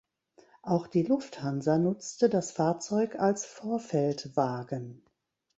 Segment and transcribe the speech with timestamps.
[0.63, 5.03] Auch die Lufthansa nutzte das Fahrzeug als Vorfeldwagen.